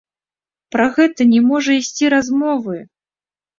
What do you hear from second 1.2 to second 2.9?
не можа ісці размовы!